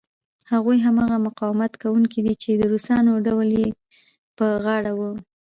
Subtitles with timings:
[0.51, 3.67] هغوی هماغه مقاومت کوونکي دي چې د روسانو ډول یې
[4.37, 5.01] پر غاړه و.